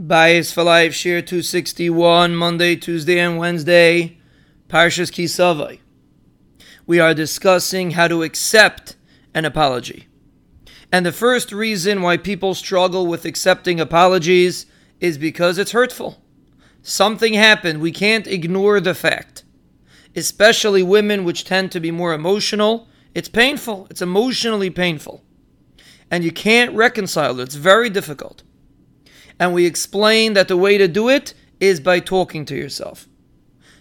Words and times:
Bayis 0.00 0.54
for 0.54 0.62
Life, 0.62 0.94
Shiur 0.94 1.20
261, 1.20 2.34
Monday, 2.34 2.76
Tuesday, 2.76 3.18
and 3.18 3.36
Wednesday, 3.36 4.16
Parshas 4.66 5.12
Kisavai. 5.12 5.80
We 6.86 6.98
are 6.98 7.12
discussing 7.12 7.90
how 7.90 8.08
to 8.08 8.22
accept 8.22 8.96
an 9.34 9.44
apology. 9.44 10.08
And 10.90 11.04
the 11.04 11.12
first 11.12 11.52
reason 11.52 12.00
why 12.00 12.16
people 12.16 12.54
struggle 12.54 13.06
with 13.06 13.26
accepting 13.26 13.80
apologies 13.80 14.64
is 14.98 15.18
because 15.18 15.58
it's 15.58 15.72
hurtful. 15.72 16.22
Something 16.80 17.34
happened. 17.34 17.82
We 17.82 17.92
can't 17.92 18.26
ignore 18.26 18.80
the 18.80 18.94
fact. 18.94 19.44
Especially 20.16 20.82
women, 20.82 21.22
which 21.22 21.44
tend 21.44 21.70
to 21.72 21.80
be 21.80 21.90
more 21.90 22.14
emotional. 22.14 22.88
It's 23.14 23.28
painful. 23.28 23.88
It's 23.90 24.00
emotionally 24.00 24.70
painful. 24.70 25.22
And 26.10 26.24
you 26.24 26.32
can't 26.32 26.74
reconcile 26.74 27.38
it. 27.40 27.42
It's 27.42 27.56
very 27.56 27.90
difficult 27.90 28.42
and 29.42 29.52
we 29.52 29.66
explain 29.66 30.34
that 30.34 30.46
the 30.46 30.56
way 30.56 30.78
to 30.78 30.86
do 30.86 31.08
it 31.08 31.34
is 31.58 31.80
by 31.80 31.98
talking 31.98 32.44
to 32.44 32.54
yourself. 32.54 33.08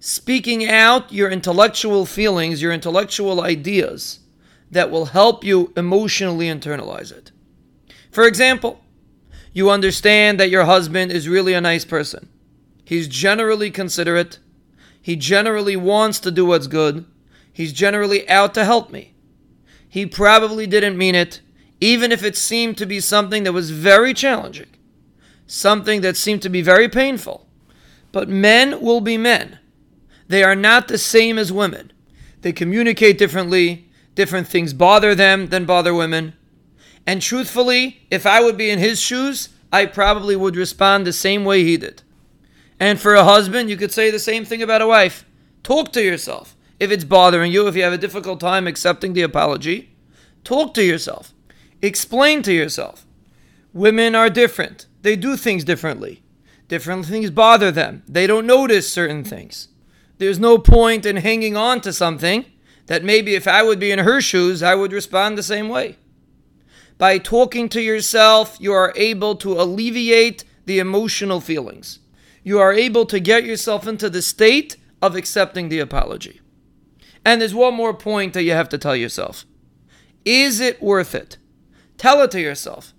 Speaking 0.00 0.68
out 0.68 1.12
your 1.12 1.30
intellectual 1.30 2.06
feelings, 2.06 2.60
your 2.60 2.72
intellectual 2.72 3.40
ideas 3.40 4.18
that 4.68 4.90
will 4.90 5.04
help 5.04 5.44
you 5.44 5.72
emotionally 5.76 6.46
internalize 6.46 7.12
it. 7.12 7.30
For 8.10 8.26
example, 8.26 8.82
you 9.52 9.70
understand 9.70 10.40
that 10.40 10.50
your 10.50 10.64
husband 10.64 11.12
is 11.12 11.28
really 11.28 11.52
a 11.52 11.60
nice 11.60 11.84
person. 11.84 12.28
He's 12.84 13.06
generally 13.06 13.70
considerate. 13.70 14.40
He 15.00 15.14
generally 15.14 15.76
wants 15.76 16.18
to 16.18 16.32
do 16.32 16.46
what's 16.46 16.66
good. 16.66 17.04
He's 17.52 17.72
generally 17.72 18.28
out 18.28 18.54
to 18.54 18.64
help 18.64 18.90
me. 18.90 19.14
He 19.88 20.04
probably 20.04 20.66
didn't 20.66 20.98
mean 20.98 21.14
it, 21.14 21.42
even 21.80 22.10
if 22.10 22.24
it 22.24 22.36
seemed 22.36 22.76
to 22.78 22.86
be 22.86 22.98
something 22.98 23.44
that 23.44 23.52
was 23.52 23.70
very 23.70 24.12
challenging 24.12 24.73
something 25.46 26.00
that 26.00 26.16
seemed 26.16 26.42
to 26.42 26.48
be 26.48 26.62
very 26.62 26.88
painful. 26.88 27.46
But 28.12 28.28
men 28.28 28.80
will 28.80 29.00
be 29.00 29.18
men. 29.18 29.58
They 30.28 30.42
are 30.42 30.54
not 30.54 30.88
the 30.88 30.98
same 30.98 31.38
as 31.38 31.52
women. 31.52 31.92
They 32.42 32.52
communicate 32.52 33.18
differently. 33.18 33.90
Different 34.14 34.46
things 34.46 34.72
bother 34.72 35.14
them 35.14 35.48
than 35.48 35.64
bother 35.64 35.94
women. 35.94 36.34
And 37.06 37.20
truthfully, 37.20 38.02
if 38.10 38.26
I 38.26 38.40
would 38.40 38.56
be 38.56 38.70
in 38.70 38.78
his 38.78 39.00
shoes, 39.00 39.50
I 39.72 39.86
probably 39.86 40.36
would 40.36 40.56
respond 40.56 41.06
the 41.06 41.12
same 41.12 41.44
way 41.44 41.64
he 41.64 41.76
did. 41.76 42.02
And 42.78 43.00
for 43.00 43.14
a 43.14 43.24
husband, 43.24 43.70
you 43.70 43.76
could 43.76 43.92
say 43.92 44.10
the 44.10 44.18
same 44.18 44.44
thing 44.44 44.62
about 44.62 44.82
a 44.82 44.86
wife. 44.86 45.24
Talk 45.62 45.92
to 45.92 46.02
yourself. 46.02 46.56
If 46.78 46.90
it's 46.90 47.04
bothering 47.04 47.52
you, 47.52 47.66
if 47.66 47.76
you 47.76 47.82
have 47.82 47.92
a 47.92 47.98
difficult 47.98 48.40
time 48.40 48.66
accepting 48.66 49.12
the 49.12 49.22
apology, 49.22 49.94
talk 50.42 50.74
to 50.74 50.84
yourself. 50.84 51.32
Explain 51.82 52.42
to 52.42 52.52
yourself. 52.52 53.06
Women 53.72 54.14
are 54.14 54.30
different. 54.30 54.86
They 55.04 55.16
do 55.16 55.36
things 55.36 55.64
differently. 55.64 56.22
Different 56.66 57.04
things 57.04 57.28
bother 57.28 57.70
them. 57.70 58.02
They 58.08 58.26
don't 58.26 58.46
notice 58.46 58.90
certain 58.90 59.22
things. 59.22 59.68
There's 60.16 60.38
no 60.38 60.56
point 60.56 61.04
in 61.04 61.16
hanging 61.16 61.58
on 61.58 61.82
to 61.82 61.92
something 61.92 62.46
that 62.86 63.04
maybe 63.04 63.34
if 63.34 63.46
I 63.46 63.62
would 63.62 63.78
be 63.78 63.90
in 63.90 63.98
her 63.98 64.22
shoes, 64.22 64.62
I 64.62 64.74
would 64.74 64.94
respond 64.94 65.36
the 65.36 65.42
same 65.42 65.68
way. 65.68 65.98
By 66.96 67.18
talking 67.18 67.68
to 67.68 67.82
yourself, 67.82 68.56
you 68.58 68.72
are 68.72 68.94
able 68.96 69.36
to 69.36 69.60
alleviate 69.60 70.44
the 70.64 70.78
emotional 70.78 71.42
feelings. 71.42 71.98
You 72.42 72.58
are 72.58 72.72
able 72.72 73.04
to 73.06 73.20
get 73.20 73.44
yourself 73.44 73.86
into 73.86 74.08
the 74.08 74.22
state 74.22 74.78
of 75.02 75.16
accepting 75.16 75.68
the 75.68 75.80
apology. 75.80 76.40
And 77.26 77.42
there's 77.42 77.54
one 77.54 77.74
more 77.74 77.92
point 77.92 78.32
that 78.32 78.44
you 78.44 78.52
have 78.52 78.70
to 78.70 78.78
tell 78.78 78.96
yourself 78.96 79.44
Is 80.24 80.60
it 80.60 80.82
worth 80.82 81.14
it? 81.14 81.36
Tell 81.98 82.22
it 82.22 82.30
to 82.30 82.40
yourself 82.40 82.93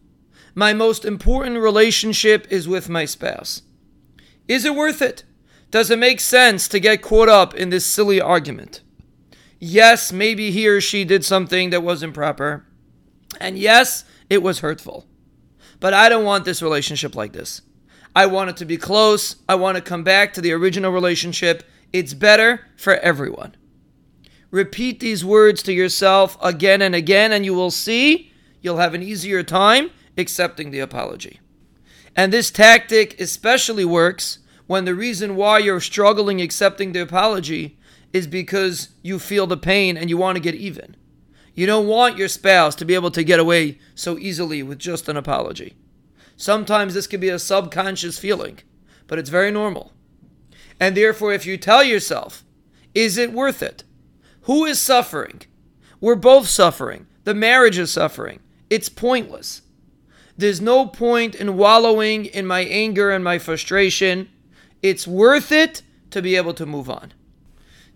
my 0.55 0.73
most 0.73 1.03
important 1.03 1.57
relationship 1.57 2.47
is 2.49 2.67
with 2.67 2.87
my 2.87 3.03
spouse. 3.03 3.61
Is 4.47 4.63
it 4.63 4.73
worth 4.73 5.01
it? 5.01 5.25
Does 5.69 5.91
it 5.91 5.99
make 5.99 6.21
sense 6.21 6.69
to 6.69 6.79
get 6.79 7.01
caught 7.01 7.27
up 7.27 7.53
in 7.53 7.69
this 7.69 7.85
silly 7.85 8.21
argument? 8.21 8.81
Yes, 9.59 10.13
maybe 10.13 10.51
he 10.51 10.67
or 10.67 10.79
she 10.79 11.03
did 11.03 11.25
something 11.25 11.71
that 11.71 11.83
was 11.83 12.01
improper. 12.01 12.65
And 13.39 13.59
yes, 13.59 14.05
it 14.29 14.41
was 14.41 14.59
hurtful. 14.59 15.05
But 15.81 15.93
I 15.93 16.07
don't 16.07 16.23
want 16.23 16.45
this 16.45 16.61
relationship 16.61 17.15
like 17.15 17.33
this. 17.33 17.61
I 18.15 18.27
want 18.27 18.49
it 18.49 18.57
to 18.57 18.65
be 18.65 18.77
close. 18.77 19.35
I 19.49 19.55
want 19.55 19.75
to 19.75 19.81
come 19.81 20.03
back 20.03 20.33
to 20.33 20.41
the 20.41 20.53
original 20.53 20.91
relationship. 20.91 21.63
It's 21.91 22.13
better 22.13 22.61
for 22.77 22.95
everyone. 22.97 23.55
Repeat 24.51 25.01
these 25.01 25.25
words 25.25 25.61
to 25.63 25.73
yourself 25.73 26.37
again 26.41 26.81
and 26.81 26.95
again, 26.95 27.33
and 27.33 27.43
you 27.43 27.53
will 27.53 27.71
see 27.71 28.31
you'll 28.61 28.77
have 28.77 28.93
an 28.93 29.03
easier 29.03 29.43
time 29.43 29.91
accepting 30.17 30.71
the 30.71 30.79
apology. 30.79 31.39
And 32.15 32.31
this 32.31 32.51
tactic 32.51 33.19
especially 33.19 33.85
works 33.85 34.39
when 34.67 34.85
the 34.85 34.95
reason 34.95 35.35
why 35.35 35.59
you're 35.59 35.79
struggling 35.79 36.41
accepting 36.41 36.91
the 36.91 37.01
apology 37.01 37.77
is 38.13 38.27
because 38.27 38.89
you 39.01 39.19
feel 39.19 39.45
the 39.45 39.57
pain 39.57 39.97
and 39.97 40.09
you 40.09 40.17
want 40.17 40.37
to 40.37 40.41
get 40.41 40.55
even. 40.55 40.95
You 41.53 41.65
don't 41.65 41.87
want 41.87 42.17
your 42.17 42.27
spouse 42.27 42.75
to 42.75 42.85
be 42.85 42.95
able 42.95 43.11
to 43.11 43.23
get 43.23 43.39
away 43.39 43.79
so 43.93 44.17
easily 44.17 44.63
with 44.63 44.79
just 44.79 45.07
an 45.07 45.17
apology. 45.17 45.75
Sometimes 46.37 46.93
this 46.93 47.07
can 47.07 47.19
be 47.19 47.29
a 47.29 47.39
subconscious 47.39 48.19
feeling, 48.19 48.59
but 49.07 49.19
it's 49.19 49.29
very 49.29 49.51
normal. 49.51 49.93
And 50.79 50.95
therefore, 50.95 51.33
if 51.33 51.45
you 51.45 51.57
tell 51.57 51.83
yourself, 51.83 52.43
is 52.93 53.17
it 53.17 53.31
worth 53.31 53.61
it? 53.61 53.83
Who 54.41 54.65
is 54.65 54.81
suffering? 54.81 55.41
We're 56.01 56.15
both 56.15 56.47
suffering. 56.47 57.07
The 57.23 57.33
marriage 57.33 57.77
is 57.77 57.91
suffering. 57.91 58.39
It's 58.69 58.89
pointless. 58.89 59.61
There's 60.37 60.59
no 60.59 60.85
point 60.85 61.35
in 61.35 61.57
wallowing 61.57 62.25
in 62.25 62.45
my 62.45 62.61
anger 62.61 63.09
and 63.09 63.23
my 63.23 63.39
frustration. 63.39 64.29
It's 64.81 65.07
worth 65.07 65.51
it 65.51 65.81
to 66.11 66.21
be 66.21 66.35
able 66.35 66.53
to 66.55 66.65
move 66.65 66.89
on. 66.89 67.13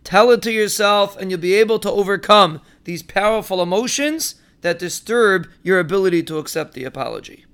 Tell 0.03 0.31
it 0.31 0.41
to 0.43 0.51
yourself, 0.51 1.17
and 1.17 1.29
you'll 1.29 1.39
be 1.39 1.53
able 1.55 1.79
to 1.79 1.91
overcome 1.91 2.61
these 2.85 3.03
powerful 3.03 3.61
emotions 3.61 4.35
that 4.61 4.79
disturb 4.79 5.47
your 5.63 5.79
ability 5.79 6.23
to 6.23 6.37
accept 6.37 6.73
the 6.73 6.85
apology. 6.85 7.45